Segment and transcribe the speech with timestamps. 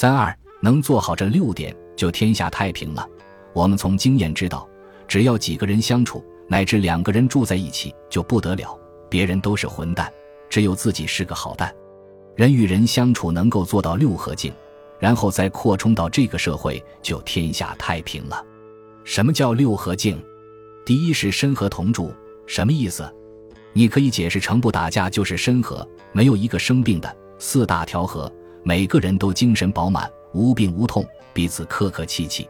[0.00, 3.06] 三二能做好这六点，就天下太平了。
[3.52, 4.66] 我们从经验知道，
[5.06, 8.74] 只要几个人相处，乃至两个人住在一起，就不得了。
[9.10, 10.10] 别人都是混蛋，
[10.48, 11.70] 只有自己是个好蛋。
[12.34, 14.50] 人与人相处能够做到六合敬，
[14.98, 18.42] 然后再扩充到这个社会，就天下太平了。
[19.04, 20.18] 什么叫六合敬？
[20.82, 22.10] 第一是身和同住，
[22.46, 23.06] 什么意思？
[23.74, 27.16] 你可以解释成不打架就是身和，没有一个生病的。
[27.38, 28.32] 四大调和，
[28.62, 32.48] 每个人都精神饱满，无病无痛，彼此客客气气。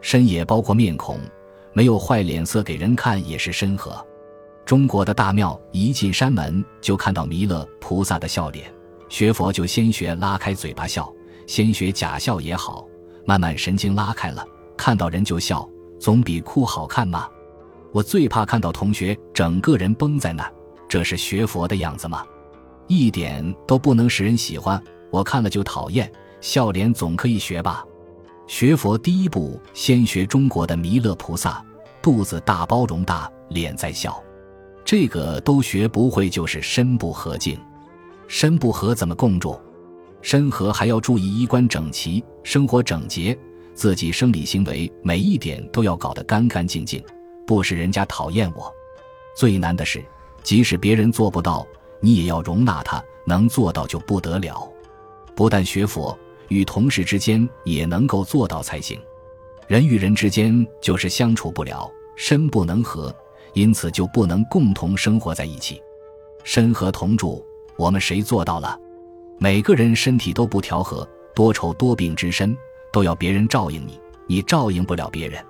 [0.00, 1.18] 身也包括面孔，
[1.72, 4.04] 没有坏脸色给人看也是身和。
[4.64, 8.72] 中国的大庙一进山门就看到弥勒菩萨的笑脸，
[9.08, 11.12] 学佛就先学拉开嘴巴笑，
[11.46, 12.86] 先学假笑也好，
[13.24, 14.44] 慢慢神经拉开了，
[14.76, 17.28] 看到人就笑，总比哭好看嘛？
[17.92, 20.50] 我最怕看到同学整个人绷在那，
[20.88, 22.24] 这是学佛的样子吗？
[22.86, 24.82] 一点都不能使人喜欢，
[25.12, 26.10] 我看了就讨厌。
[26.40, 27.84] 笑脸总可以学吧？
[28.48, 31.64] 学佛第一步，先学中国的弥勒菩萨，
[32.02, 34.20] 肚子大，包容大，脸在笑。
[34.84, 37.56] 这个都学不会，就是身不和境。
[38.26, 39.56] 身不和怎么共住？
[40.20, 43.38] 身和还要注意衣冠整齐，生活整洁，
[43.74, 47.00] 自己生理行为每一点都要搞得干干净净，
[47.46, 48.72] 不使人家讨厌我。
[49.36, 50.04] 最难的是，
[50.42, 51.64] 即使别人做不到，
[52.00, 54.71] 你也要容纳他，能做到就不得了。
[55.42, 58.96] 不但学佛，与同事之间也能够做到才行。
[59.66, 63.12] 人与人之间就是相处不了，身不能和。
[63.54, 65.82] 因此就不能共同生活在一起，
[66.44, 67.44] 身和同住，
[67.76, 68.78] 我们谁做到了？
[69.36, 71.04] 每个人身体都不调和，
[71.34, 72.56] 多愁多病之身，
[72.92, 73.98] 都要别人照应你，
[74.28, 75.44] 你照应不了别人。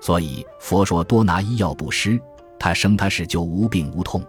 [0.00, 2.18] 所以佛说多拿医药布施，
[2.58, 4.24] 他生他时就无病无痛。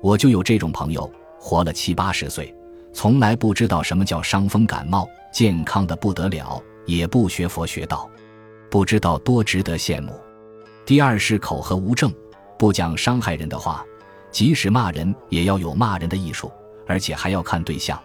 [0.00, 2.52] 我就有这种朋友，活了七八十岁，
[2.98, 8.10] 从来不知道什么叫伤风感冒，健康的不得了，也不学佛学道，
[8.68, 10.12] 不知道多值得羡慕。
[10.84, 12.12] 第二是口和无证。
[12.58, 13.84] 不讲伤害人的话，
[14.32, 16.50] 即使骂人也要有骂人的艺术，
[16.88, 17.96] 而且还要看对象。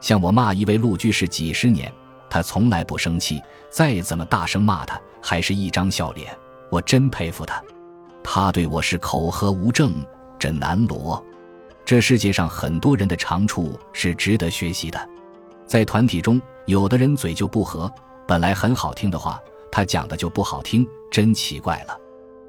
[0.00, 1.92] 像我骂一位陆居士几十年，
[2.28, 3.40] 他从来不生气，
[3.70, 6.36] 再怎么大声骂他，还是一张笑脸。
[6.72, 7.62] 我真佩服他。
[8.24, 9.94] 他对我是口和无证，
[10.40, 11.24] 真难罗。
[11.84, 15.08] 这世界上很多人的长处是值得学习的。
[15.66, 17.92] 在团体中，有的人嘴就不和，
[18.26, 19.40] 本来很好听的话，
[19.70, 21.98] 他讲的就不好听，真奇怪了。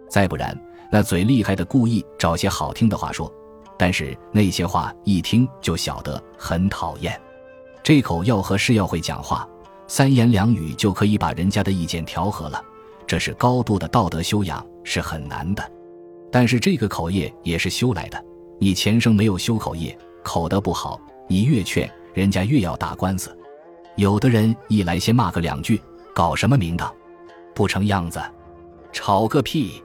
[0.09, 0.57] 再不然。
[0.91, 3.29] 那嘴厉害的故意找些好听的话说，
[3.77, 7.19] 但是那些话一听就晓得很讨厌。
[7.83, 9.45] 这口要和是要会讲话，
[9.87, 12.63] 三言两语就可以把人家的意见调和了，
[13.05, 15.71] 这是高度的道德修养，是很难的。
[16.31, 18.23] 但是这个口业也是修来的，
[18.57, 23.37] 你前生没有修口业，口德不好，你越劝人家越要打官司。
[23.95, 25.81] 有的人一来先骂个两句，
[26.13, 26.93] 搞什么名堂，
[27.53, 28.21] 不成样子，
[28.91, 29.81] 吵个屁。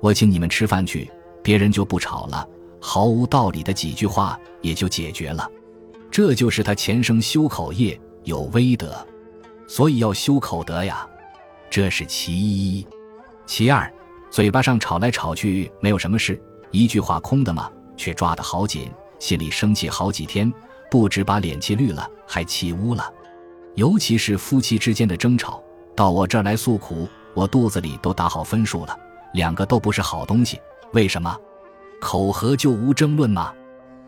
[0.00, 1.10] 我请你们吃饭去，
[1.42, 2.46] 别人就不吵了，
[2.80, 5.50] 毫无道理的几句话也就解决了。
[6.10, 8.94] 这就是他前生修口业有威德，
[9.66, 11.08] 所以要修口德呀。
[11.70, 12.86] 这是其一，
[13.46, 13.92] 其二，
[14.30, 20.52] 嘴巴上吵来吵去没有什么事，一句话空的嘛，却抓得好紧，心里生气好几天，
[20.90, 23.12] 不止把脸气绿了，还气污了。
[23.74, 25.62] 尤其是夫妻之间的争吵，
[25.96, 28.96] 到我这儿来诉苦，我肚子里都打好分数了。
[29.32, 30.60] 两个都不是好东西，
[30.92, 31.36] 为什么？
[32.00, 33.52] 口和就无争论吗？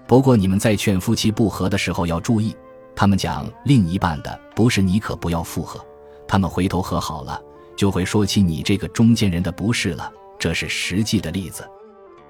[0.06, 2.54] 不过你们在劝夫妻不和的时候要注意，
[2.94, 5.84] 他们讲另一半的不是你，可不要附和。
[6.28, 7.41] 他们回头和好了，
[7.76, 10.12] 就会说起你这个中间人的不是了。
[10.38, 11.68] 这是实际的例子。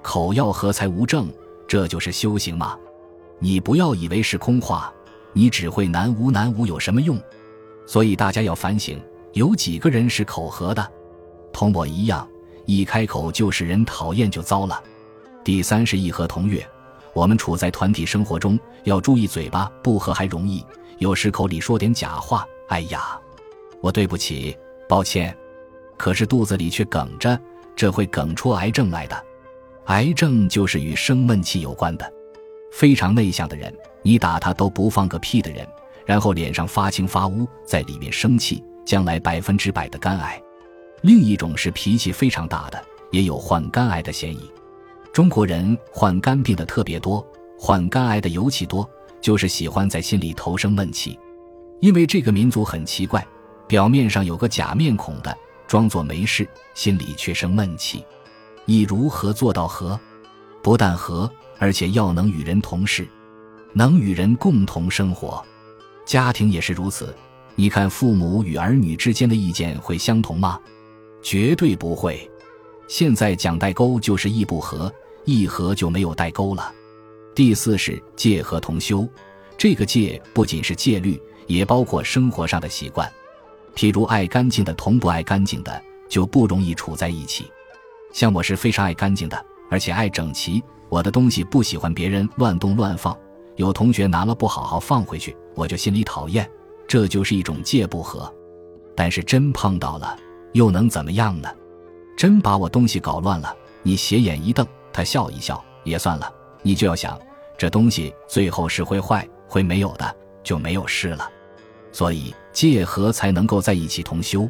[0.01, 1.29] 口要和才无争，
[1.67, 2.77] 这就是修行吗？
[3.39, 4.91] 你不要以为是空话，
[5.33, 7.19] 你只会南无南无有什么用？
[7.85, 8.99] 所以大家要反省，
[9.33, 10.91] 有几个人是口和的，
[11.51, 12.27] 同我一样。
[12.65, 14.83] 一开口就使人讨厌就糟了。
[15.43, 16.67] 第三是义和同悦，
[17.13, 20.65] 我们处在团体生活中要注意嘴巴不和还容易，
[20.97, 23.17] 有时口里说点假话，哎呀，
[23.79, 24.57] 我对不起，
[24.89, 25.33] 抱歉，
[25.95, 27.39] 可是肚子里却梗着，
[27.73, 29.23] 这会梗出癌症来的。
[29.87, 32.13] 癌症就是与生闷气有关的。
[32.73, 35.65] 非常内向的人，你打他都不放个屁的人，
[36.05, 40.41] 然后脸上发青发乌，在里面生气，将来百分之百的肝癌。
[41.03, 44.51] 另一种是脾气非常大的，也有患肝癌的嫌疑。
[45.13, 47.25] 中国人患肝病的特别多，
[47.57, 48.87] 患肝癌的尤其多，
[49.21, 51.17] 就是喜欢在心里头生闷气。
[51.79, 53.25] 因为这个民族很奇怪，
[53.69, 55.35] 表面上有个假面孔的，
[55.65, 58.03] 装作没事，心里却生闷气。
[58.69, 59.97] 你如何做到和？
[60.61, 63.07] 不但和，而且要能与人同事，
[63.71, 65.41] 能与人共同生活。
[66.05, 67.15] 家庭也是如此。
[67.55, 70.59] 你看父母与儿女之间的意见会相同吗？
[71.21, 72.29] 绝对不会。
[72.89, 74.93] 现在讲代沟就是一不合，
[75.23, 76.69] 一合就没有代沟了。
[77.33, 79.07] 第四是戒和同修，
[79.57, 81.17] 这个戒不仅是戒律，
[81.47, 83.09] 也包括生活上的习惯。
[83.73, 87.49] 譬如爱干净的同不爱干净的，就不容易处在一起。
[88.13, 93.15] 像我是非常爱干净的，而且爱整齐，我的东西不喜欢别人乱动乱放。
[93.55, 96.49] 有同学拿了不好好放回去，我就心里讨厌，
[96.87, 98.31] 这就是一种戒不合。
[98.95, 100.17] 但是真碰到了，
[100.53, 101.49] 又能怎么样呢？
[102.15, 106.31] 真把我东西搞乱了，你斜眼一瞪，他笑一笑也算了。
[106.63, 107.19] 你就要想，
[107.57, 111.29] 这东西最后是会坏，会没有的，就没有事了。
[111.91, 114.47] 所以戒和才能够在一起同修。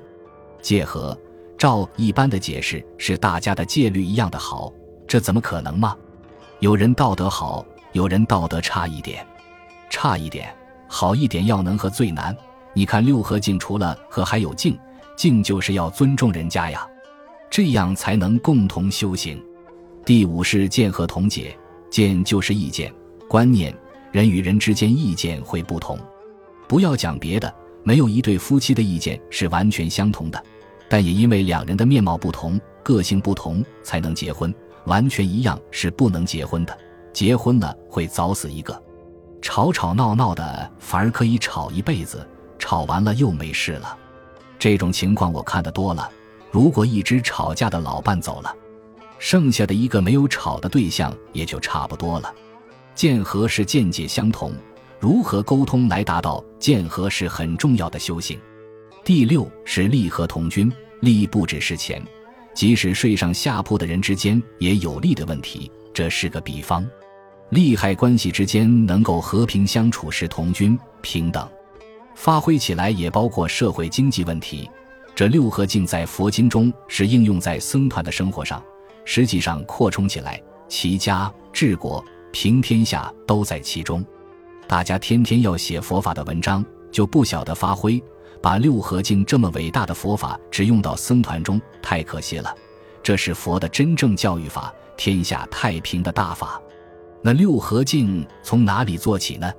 [0.62, 1.18] 戒和
[1.58, 4.72] 照一般的解释是大家的戒律一样的好，
[5.08, 5.96] 这怎么可能吗？
[6.60, 7.66] 有人道德好。
[7.94, 9.26] 有人道德差一点，
[9.90, 10.54] 差一点，
[10.88, 12.36] 好一点要能和最难。
[12.74, 14.78] 你看六合敬，除了和还有敬，
[15.16, 16.86] 敬就是要尊重人家呀，
[17.50, 19.42] 这样才能共同修行。
[20.06, 21.58] 第五是见和同解，
[21.90, 22.94] 见就是意见、
[23.28, 23.76] 观念，
[24.12, 25.98] 人与人之间意见会不同。
[26.68, 27.52] 不要讲别的，
[27.84, 30.44] 没有一对夫妻的意见是完全相同的，
[30.90, 34.54] 但也因为两人的面貌不同、个性不同才能结婚，
[34.86, 36.78] 完全一样是不能结婚的。
[37.14, 38.80] 结婚了会早死一个，
[39.42, 42.28] 吵吵闹闹的反而可以吵一辈子，
[42.60, 43.98] 吵完了又没事了。
[44.60, 46.10] 这种情况我看得多了。
[46.52, 48.56] 如果一直吵架的老伴走了，
[49.20, 52.34] 剩下的一个没有吵的对象也就差不多了。
[52.96, 54.54] 见和是见解相同，
[55.00, 58.40] 如何沟通来达到见和是很重要的修行。
[59.08, 60.70] 第六是利和同居，
[61.00, 62.04] 利不只是钱，
[62.54, 66.86] 即使睡上下铺的人之间也有利的问题，这是个比方。
[67.52, 71.48] 利害关系之间能够和平相处是同君平等，
[72.16, 74.70] 发挥起来也包括社会经济问题。
[75.16, 78.62] 这六合敬在佛经中是应用在僧团的生活上，
[79.06, 80.38] 实际上扩充起来，
[80.68, 84.06] 齐家治国平天下都在其中。
[84.68, 86.62] 大家天天要写佛法的文章，
[86.92, 88.04] 就不晓得发挥，
[88.48, 92.56] 把六合镜这么伟大的佛法只用到僧团中，太可惜了。
[93.04, 96.58] 这是佛的真正教育法，天下太平的大法。
[97.22, 99.52] 那六合镜从哪里做起呢？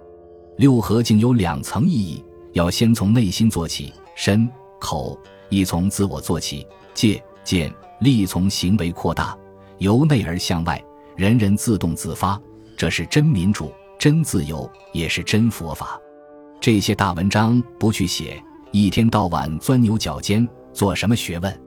[0.56, 2.24] 六合镜有两层意义，
[2.54, 4.48] 要先从内心做起，身
[4.80, 5.20] 口
[5.50, 7.70] 意从自我做起，戒见
[8.00, 9.36] 力从行为扩大，
[9.76, 10.82] 由内而向外，
[11.14, 12.40] 人人自动自发，
[12.74, 16.00] 这是真民主、真自由，也是真佛法。
[16.58, 21.60] 这些大文章不去写，一天到晚钻牛角尖，做什么学问？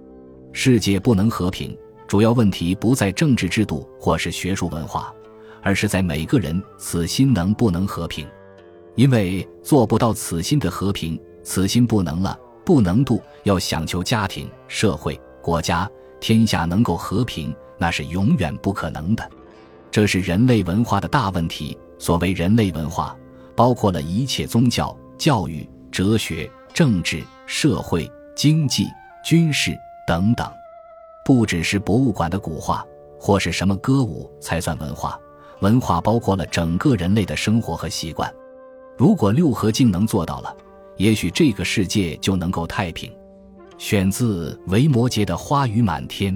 [0.54, 1.78] 世界不能和平，
[2.08, 5.14] 主要问题不在政治制度或是学术文化。
[5.64, 8.28] 而是在每个人此心能不能和平，
[8.96, 15.88] 因为做不到此心的和平，此心不能了，不能度，要想求家庭、社会、国家、
[16.20, 19.30] 天下能够和平，那是永远不可能的。
[19.92, 21.78] 这是人类文化的大问题。
[22.00, 23.16] 所谓人类文化，
[23.56, 28.88] 包括了一切宗教、教育、哲学、政治、社会、经济、
[29.24, 29.78] 军事
[30.08, 30.50] 等等，
[31.24, 32.86] 不只是博物馆的古画
[33.20, 35.20] 或是什么歌舞才算文化。
[35.60, 38.34] 文化包括了整个人类的生活和习惯，
[38.98, 40.56] 如果六合镜能做到了，
[40.98, 43.12] 也许这个世界就能够太平。
[43.78, 46.34] 选自维摩诘的《花雨满天》。